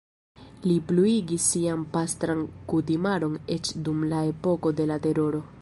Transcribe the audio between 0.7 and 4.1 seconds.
pluigis sian pastran kutimaron eĉ dum